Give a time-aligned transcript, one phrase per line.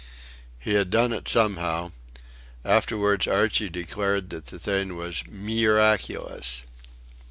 [0.57, 1.91] He had done it somehow.
[2.65, 6.63] Afterwards Archie declared that the thing was "meeraculous."